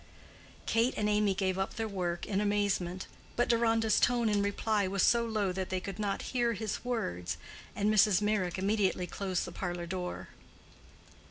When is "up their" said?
1.59-1.87